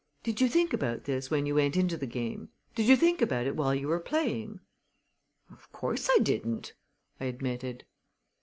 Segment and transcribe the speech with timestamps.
[0.23, 2.49] Did you think about this when you went into the game?
[2.73, 4.59] Did you think about it while you were playing?"
[5.51, 6.73] "Of course I didn't,"
[7.19, 7.85] I admitted.